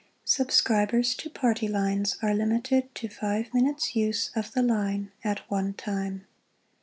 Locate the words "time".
5.75-6.25